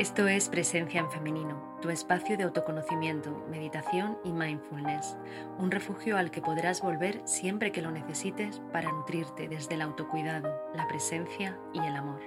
[0.00, 5.18] Esto es Presencia en Femenino, tu espacio de autoconocimiento, meditación y mindfulness,
[5.58, 10.58] un refugio al que podrás volver siempre que lo necesites para nutrirte desde el autocuidado,
[10.74, 12.22] la presencia y el amor.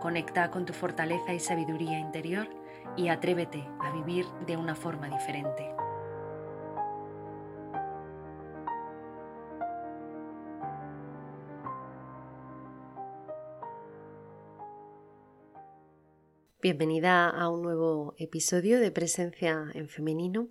[0.00, 2.48] Conecta con tu fortaleza y sabiduría interior
[2.96, 5.68] y atrévete a vivir de una forma diferente.
[16.62, 20.48] Bienvenida a un nuevo episodio de Presencia en Femenino.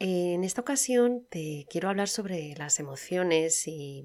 [0.00, 4.04] En esta ocasión te quiero hablar sobre las emociones y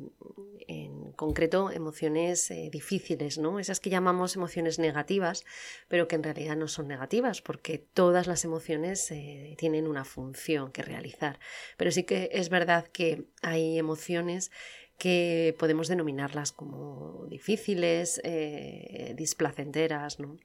[0.68, 3.60] en concreto emociones eh, difíciles, ¿no?
[3.60, 5.46] Esas que llamamos emociones negativas,
[5.88, 10.72] pero que en realidad no son negativas porque todas las emociones eh, tienen una función
[10.72, 11.40] que realizar.
[11.76, 14.52] Pero sí que es verdad que hay emociones
[14.98, 20.38] que podemos denominarlas como difíciles, eh, displacenteras, ¿no?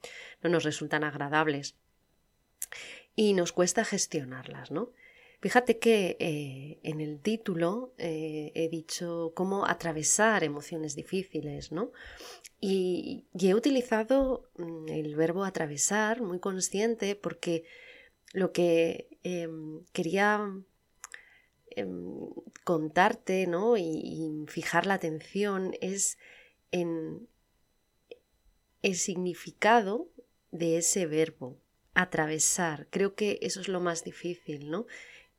[0.43, 1.75] no nos resultan agradables
[3.15, 4.91] y nos cuesta gestionarlas, ¿no?
[5.41, 11.91] Fíjate que eh, en el título eh, he dicho cómo atravesar emociones difíciles, ¿no?
[12.59, 17.63] Y, he utilizado mm, el verbo atravesar muy consciente porque
[18.33, 20.47] lo que em, quería
[21.75, 22.29] em,
[22.63, 23.77] contarte, ¿no?
[23.77, 26.17] y fijar la atención es
[26.71, 27.27] en
[28.81, 30.09] el significado
[30.51, 31.59] de ese verbo,
[31.93, 32.87] atravesar.
[32.89, 34.85] Creo que eso es lo más difícil, ¿no?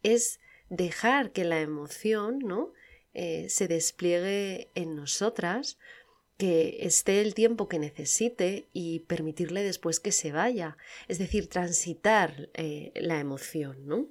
[0.02, 2.72] Es dejar que la emoción, ¿no?
[3.14, 5.78] Eh, se despliegue en nosotras,
[6.38, 10.76] que esté el tiempo que necesite y permitirle después que se vaya,
[11.08, 14.08] es decir, transitar eh, la emoción, ¿no?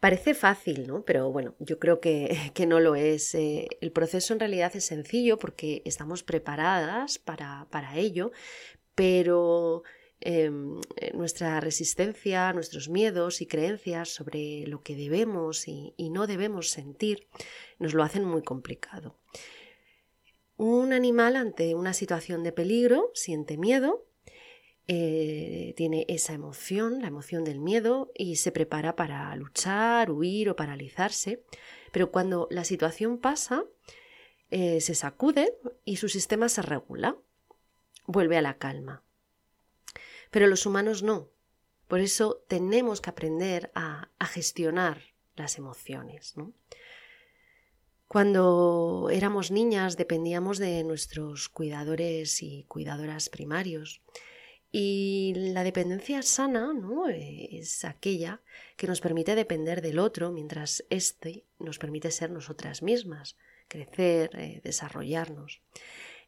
[0.00, 1.04] Parece fácil, ¿no?
[1.04, 3.34] Pero bueno, yo creo que, que no lo es.
[3.34, 8.32] Eh, el proceso en realidad es sencillo porque estamos preparadas para, para ello,
[8.94, 9.82] pero
[10.20, 10.80] em,
[11.12, 17.28] nuestra resistencia, nuestros miedos y creencias sobre lo que debemos y, no debemos sentir
[17.78, 19.16] nos lo hacen muy complicado.
[20.56, 24.04] Un animal ante una situación de peligro siente miedo,
[24.92, 30.56] eh, tiene esa emoción, la emoción del miedo, y se prepara para luchar, huir o
[30.56, 31.44] paralizarse,
[31.92, 33.62] pero cuando la situación pasa,
[34.50, 37.16] eh, se sacude y su sistema se regula
[38.08, 39.04] vuelve a la calma.
[40.32, 41.28] Pero los humanos no.
[41.86, 45.02] Por eso tenemos que aprender a, gestionar
[45.36, 46.34] las emociones.
[48.08, 54.02] Cuando éramos niñas dependíamos de nuestros cuidadores y cuidadoras primarios.
[54.72, 57.08] Y la dependencia sana ¿no?
[57.08, 58.40] es aquella
[58.76, 63.36] que nos permite depender del otro mientras éste nos permite ser nosotras mismas,
[63.66, 65.60] crecer, eh, desarrollarnos.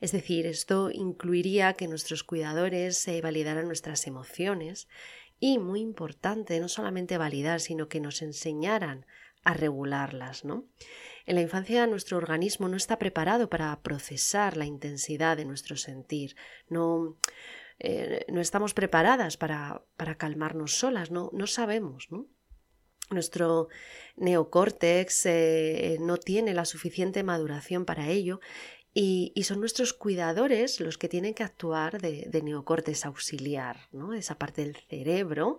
[0.01, 4.89] Es decir, esto incluiría que nuestros cuidadores eh, validaran nuestras emociones
[5.39, 9.07] y, muy importante, no solamente validar, sino que nos enseñaran
[9.45, 10.67] a regularlas, ¿no?
[11.27, 16.37] En la infancia nuestro organismo no está preparado para procesar la intensidad de nuestro sentir,
[16.69, 17.17] no,
[17.85, 22.09] eh, no estamos preparadas para, para, calmarnos solas, no, no sabemos.
[23.11, 23.69] Nuestro
[24.17, 28.39] neocórtex eh, no tiene la suficiente maduración para ello
[28.95, 34.13] y, son nuestros cuidadores los que tienen que actuar de, neocortes auxiliar, ¿no?
[34.13, 35.59] esa parte del cerebro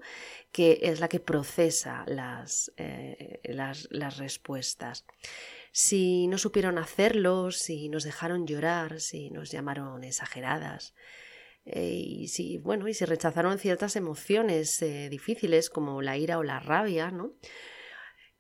[0.54, 5.06] que es la que procesa las, eh, las, las, respuestas.
[5.74, 10.94] Si no supieron hacerlo, si nos dejaron llorar, si nos llamaron exageradas,
[11.66, 16.44] eh, y si bueno y si rechazaron ciertas emociones eh, difíciles como la ira o
[16.44, 17.34] la rabia, ¿no?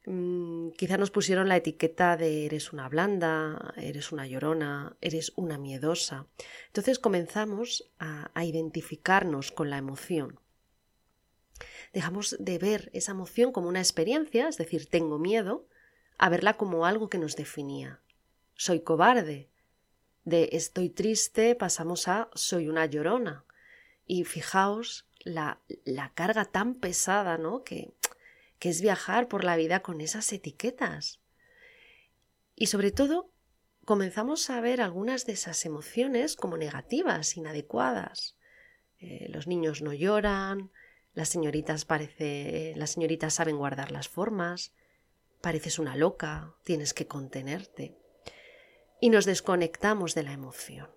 [0.05, 5.57] Mm, quizá nos pusieron la etiqueta de eres una blanda, eres una llorona, eres una
[5.57, 6.27] miedosa.
[6.67, 10.39] Entonces comenzamos a identificarnos con la emoción.
[11.93, 15.67] Dejamos de ver esa emoción como una experiencia, es decir, tengo miedo,
[16.17, 18.01] a verla como algo que nos definía.
[18.55, 19.49] Soy cobarde.
[20.23, 23.45] De estoy triste pasamos a soy una llorona.
[24.05, 27.63] Y fijaos la, la carga tan pesada, ¿no?
[27.63, 27.93] Que
[28.63, 31.19] que es viajar por la vida con esas etiquetas.
[32.55, 33.29] Y sobre todo,
[33.83, 38.37] comenzamos a ver algunas de esas emociones como negativas, inadecuadas.
[38.99, 40.71] Eh, los niños no lloran,
[41.13, 44.71] las señoritas parece, las señoritas saben guardar las formas,
[45.41, 47.97] pareces una loca, tienes que contenerte.
[49.03, 50.89] Y nos desconectamos de la emoción.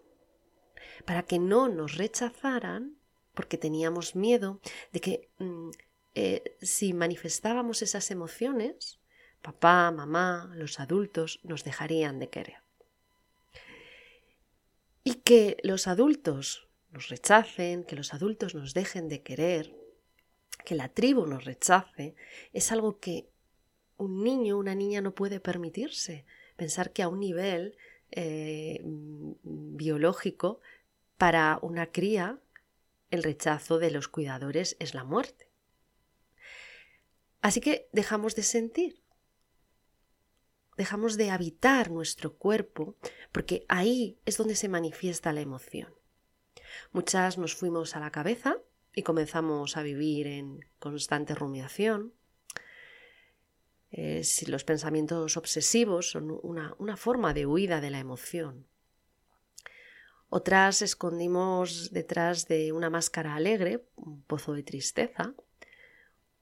[1.06, 2.96] Para que no nos rechazaran,
[3.34, 4.60] porque teníamos miedo
[4.92, 5.70] de que mm,
[6.14, 9.00] eh, si manifestábamos esas emociones,
[9.42, 12.58] papá, mamá, los adultos nos dejarían de querer.
[15.02, 19.74] Y que los adultos nos rechacen, que los adultos nos dejen de querer,
[20.64, 22.14] que la tribu nos rechace,
[22.52, 23.28] es algo que
[23.96, 26.24] un niño, una niña no puede permitirse.
[26.56, 27.76] Pensar que a un nivel
[28.10, 30.60] eh, biológico,
[31.16, 32.40] para una cría,
[33.10, 35.48] el rechazo de los cuidadores es la muerte.
[37.40, 39.02] Así que dejamos de sentir,
[40.76, 42.96] dejamos de habitar nuestro cuerpo,
[43.32, 45.94] porque ahí es donde se manifiesta la emoción.
[46.92, 48.56] Muchas nos fuimos a la cabeza
[48.94, 52.12] y comenzamos a vivir en constante rumiación.
[53.98, 58.66] Eh, si los pensamientos obsesivos son una, una forma de huida de la emoción.
[60.28, 65.32] Otras escondimos detrás de una máscara alegre, un pozo de tristeza,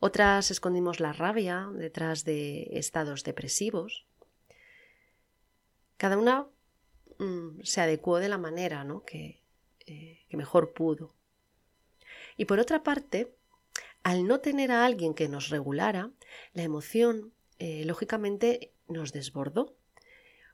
[0.00, 4.04] otras escondimos la rabia detrás de estados depresivos.
[5.96, 6.48] Cada una
[7.20, 9.04] mm, se adecuó de la manera ¿no?
[9.04, 9.44] que,
[9.86, 11.14] eh, que mejor pudo.
[12.36, 13.32] Y por otra parte,
[14.02, 16.10] al no tener a alguien que nos regulara,
[16.52, 19.74] la emoción eh, lógicamente nos desbordó,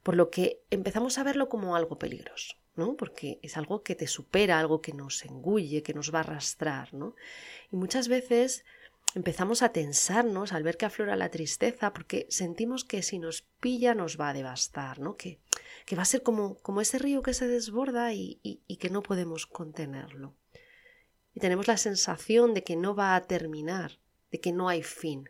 [0.02, 2.56] por lo que empezamos a verlo como algo peligroso.
[2.76, 2.96] ¿no?
[2.96, 6.94] Porque es algo que te supera, algo que nos engulle, que nos va a arrastrar,
[6.94, 7.14] ¿no?
[7.70, 8.64] Y muchas veces
[9.14, 13.94] empezamos a tensarnos al ver que aflora la tristeza porque sentimos que si nos pilla
[13.94, 15.16] nos va a devastar, ¿no?
[15.16, 15.40] Que,
[15.84, 19.02] que va a ser como, como ese río que se desborda y, y, que no
[19.02, 20.34] podemos contenerlo.
[21.34, 23.98] Y tenemos la sensación de que no va a terminar,
[24.30, 25.28] de que no hay fin.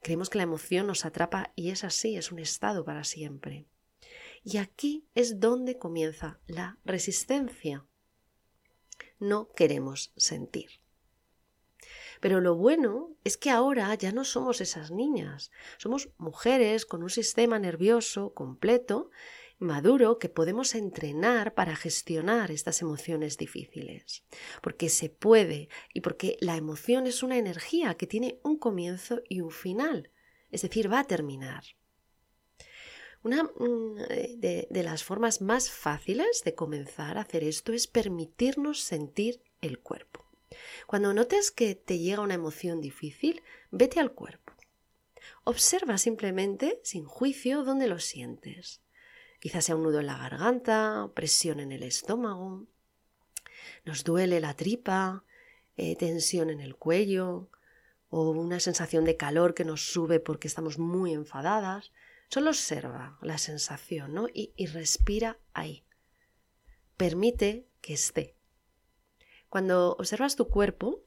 [0.00, 3.66] Creemos que la emoción nos atrapa y es así, es un estado para siempre.
[4.42, 7.84] Y aquí es donde comienza la resistencia.
[9.18, 10.70] No queremos sentir.
[12.20, 17.10] Pero lo bueno es que ahora ya no somos esas niñas, somos mujeres con un
[17.10, 19.10] sistema nervioso completo,
[19.60, 24.24] maduro, que podemos entrenar para gestionar estas emociones difíciles.
[24.62, 29.42] Porque se puede y porque la emoción es una energía que tiene un comienzo y
[29.42, 30.10] un final,
[30.50, 31.62] es decir, va a terminar.
[33.22, 33.96] Una mm,
[34.38, 39.78] de, de, las formas más fáciles de comenzar a hacer esto es permitirnos sentir el
[39.78, 40.24] cuerpo.
[40.86, 44.54] Cuando notes que te llega una emoción difícil, vete al cuerpo.
[45.44, 48.80] Observa simplemente, sin juicio, dónde lo sientes.
[49.40, 52.66] Quizás sea un nudo en la garganta, presión en el estómago,
[53.84, 55.24] nos duele la tripa,
[55.76, 57.48] eh, tensión en el cuello
[58.10, 61.92] o una sensación de calor que nos sube porque estamos muy enfadadas.
[62.28, 64.28] Solo observa la sensación ¿no?
[64.28, 65.84] y, y respira ahí.
[66.96, 68.36] Permite que esté.
[69.48, 71.02] Cuando observas tu cuerpo,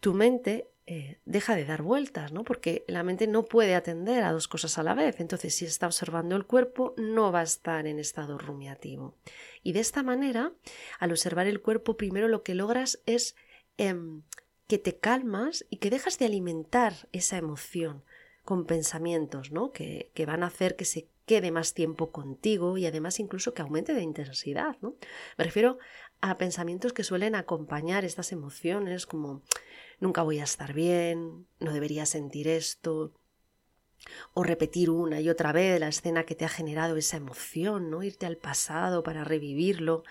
[0.00, 2.44] tu mente eh, deja de dar vueltas, ¿no?
[2.44, 5.20] Porque la mente no puede atender a dos cosas a la vez.
[5.20, 9.14] Entonces, si está observando el cuerpo, no va a estar en estado rumiativo.
[9.62, 10.50] Y de esta manera,
[10.98, 13.36] al observar el cuerpo, primero lo que logras es
[13.76, 14.22] em,
[14.66, 18.02] que te calmas y que dejas de alimentar esa emoción
[18.46, 19.72] con pensamientos, ¿no?
[19.72, 23.60] Que, que van a hacer que se quede más tiempo contigo y además incluso que
[23.60, 24.78] aumente de intensidad.
[24.80, 25.76] Me refiero
[26.22, 29.42] a pensamientos que suelen acompañar estas emociones como
[30.00, 33.12] nunca voy a estar bien, no debería sentir esto,
[34.34, 38.02] o repetir una y otra vez la escena que te ha generado esa emoción, ¿no?
[38.02, 40.04] Irte al pasado para revivirlo,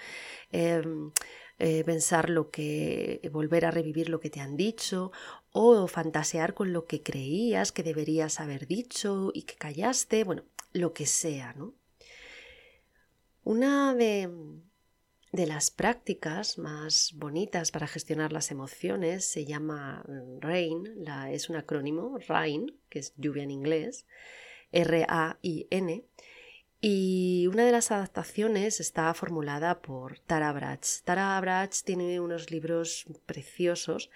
[0.52, 1.12] em,
[1.60, 5.12] eh, pensar lo que, volver a revivir lo que te han dicho,
[5.52, 10.94] o fantasear con lo que creías que deberías haber dicho y que callaste, bueno, lo
[10.94, 11.74] que sea, ¿no?
[13.44, 14.30] Una de,
[15.32, 20.06] de las prácticas más bonitas para gestionar las emociones se llama
[20.40, 24.06] RAIN, la, es un acrónimo, RAIN, que es lluvia en inglés,
[24.72, 26.06] R-A-I-N,
[26.80, 31.02] y una de las adaptaciones está formulada por Tara Brach.
[31.04, 34.12] Tara Brach tiene unos libros preciosos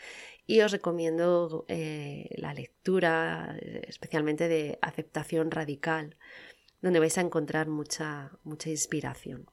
[0.46, 6.18] y os recomiendo eh, la lectura, especialmente de aceptación radical,
[6.82, 9.50] donde vais a encontrar mucha, mucha inspiración.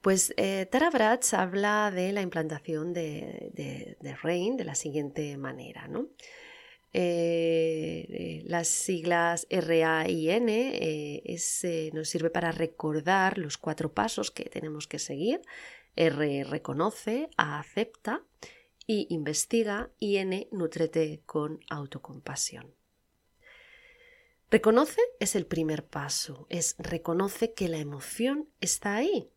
[0.00, 3.50] Pues eh, Tara Brach habla de la implantación de,
[4.00, 5.88] de, RAIN de la siguiente manera.
[5.88, 6.08] ¿no?
[6.92, 14.98] eh, las siglas RAIN eh, nos sirve para recordar los cuatro pasos que tenemos que
[14.98, 15.42] seguir.
[15.96, 18.22] R reconoce, A acepta,
[18.86, 22.74] I investiga y N nutrete con autocompasión.
[24.50, 29.30] Reconoce es el primer paso, es reconoce que la emoción está ahí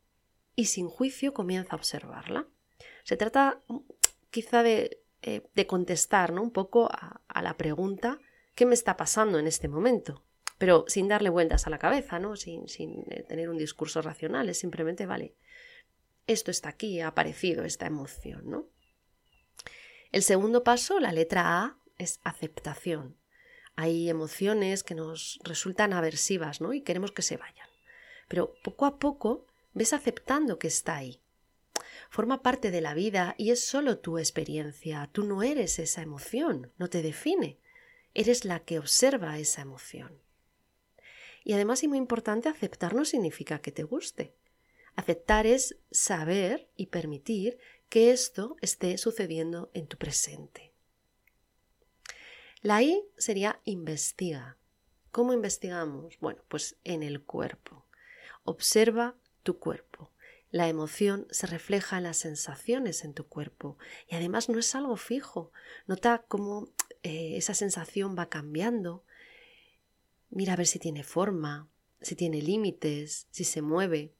[0.55, 2.47] y sin juicio comienza a observarla.
[3.03, 3.77] Se trata mm,
[4.29, 6.41] quizá de eh, de contestar ¿no?
[6.43, 8.19] un poco a, la pregunta
[8.55, 10.21] ¿qué me está pasando en este momento?
[10.57, 12.35] Pero sin darle vueltas a la cabeza, ¿no?
[12.35, 15.37] sin, sin eh, tener un discurso racional, es simplemente, vale,
[16.27, 18.49] esto está aquí, ha aparecido esta emoción.
[18.49, 18.67] ¿no?
[20.11, 23.15] El segundo paso, la letra A, es aceptación.
[23.77, 26.73] Hay emociones que nos resultan aversivas ¿no?
[26.73, 27.69] y queremos que se vayan.
[28.27, 31.23] Pero poco a poco ves aceptando que está ahí
[32.13, 35.09] forma parte de la vida y es solo tu experiencia.
[35.11, 37.57] Tú no eres esa emoción, no te define.
[38.13, 40.21] Eres la que observa esa emoción.
[41.43, 44.35] Y además, y muy importante, aceptar no significa que te guste.
[44.95, 47.57] Aceptar es saber y permitir
[47.89, 50.71] que esto esté sucediendo en tu presente.
[52.61, 54.59] La I sería investiga.
[55.09, 56.19] ¿Cómo investigamos?
[56.19, 57.87] Bueno, pues en el cuerpo.
[58.43, 60.11] Observa tu cuerpo.
[60.53, 64.97] La emoción se refleja en las sensaciones en tu cuerpo y además no es algo
[64.97, 65.51] fijo.
[65.87, 66.69] Nota cómo
[67.01, 69.03] eh, esa sensación va cambiando.
[70.29, 71.69] Mira a ver si tiene forma,
[72.01, 74.13] si tiene límites, si se mueve.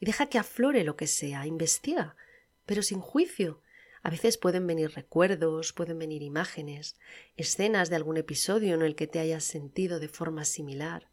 [0.00, 2.16] Y deja que aflore lo que sea, investiga,
[2.64, 3.60] pero sin juicio.
[4.02, 6.96] A veces pueden venir recuerdos, pueden venir imágenes,
[7.36, 11.10] escenas de algún episodio en el que te hayas sentido de forma similar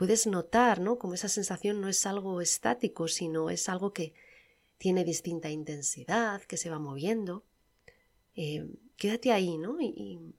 [0.00, 0.98] puedes notar, ¿no?
[0.98, 4.14] Como esa sensación no es algo estático, sino es algo que
[4.78, 7.44] tiene distinta intensidad, que se va moviendo.
[8.34, 8.66] Eh,
[8.96, 9.78] quédate ahí, ¿no?
[9.78, 10.34] Y,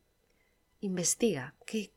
[0.79, 1.91] investiga ¿qué,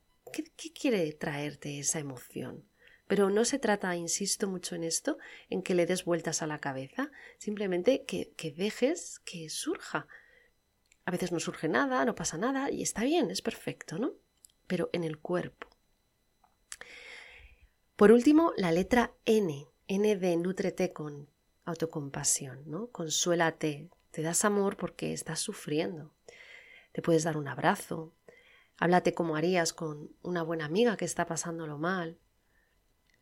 [0.78, 2.68] quiere traerte esa emoción.
[3.06, 5.16] Pero no se trata, insisto mucho en esto,
[5.48, 10.06] en que le des vueltas a la cabeza, simplemente que, que dejes que surja.
[11.06, 14.12] A veces no surge nada, no pasa nada y está bien, es perfecto, ¿no?
[14.66, 15.73] Pero en el cuerpo.
[17.96, 21.28] Por último, la letra N, N de nutrete con
[21.64, 22.88] autocompasión, ¿no?
[22.88, 26.10] Consuélate, te das amor porque estás sufriendo.
[26.90, 28.12] Te puedes dar un abrazo,
[28.78, 32.18] háblate como harías con una buena amiga que está pasándolo mal.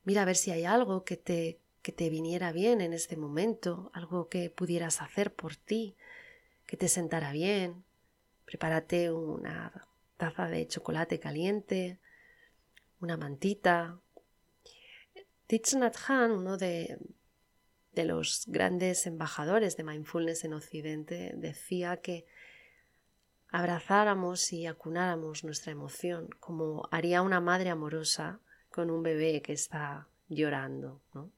[0.05, 3.91] Mira a ver si hay algo que te, que te viniera bien en este momento,
[3.93, 5.97] algo que pudieras hacer por ti,
[6.65, 7.85] que te sentara bien.
[8.47, 9.87] Prepárate una
[10.17, 12.01] taza de chocolate caliente,
[13.01, 14.01] una mantita,
[15.53, 15.99] Thich Nhat
[16.31, 16.97] uno de,
[17.93, 22.25] de los grandes embajadores de mindfulness en Occidente, decía que
[23.49, 28.41] abrazáramos y acunáramos nuestra emoción como haría una madre amorosa
[28.71, 31.03] con un bebé que está llorando.
[31.13, 31.31] ¿no?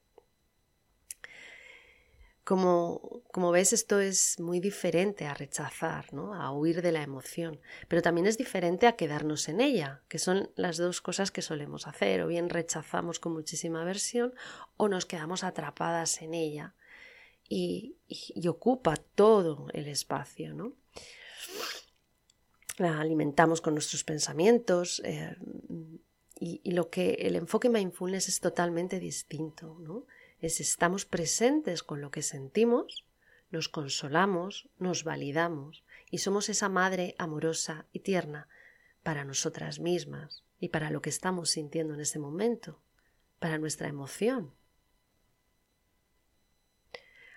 [2.45, 6.35] Como, como, ves, esto es muy diferente a rechazar, ¿no?
[6.35, 10.51] a huir de la emoción, pero también es diferente a quedarnos en ella, que son
[10.55, 14.33] las dos cosas que solemos hacer, o bien rechazamos con muchísima aversión
[14.77, 16.75] o nos quedamos atrapadas en ella
[17.49, 20.53] y, y, ocupa todo el espacio.
[20.53, 20.73] ¿no?
[22.77, 25.35] La alimentamos con nuestros pensamientos eh,
[26.39, 29.77] y, y, lo que el enfoque mindfulness es totalmente distinto.
[29.79, 30.05] ¿no?
[30.45, 33.05] Es estamos presentes con lo que sentimos,
[33.49, 38.47] nos consolamos, nos validamos y somos esa madre amorosa y tierna
[39.01, 42.79] para nosotras mismas y para lo que estamos sintiendo en ese momento,
[43.39, 44.53] para nuestra emoción.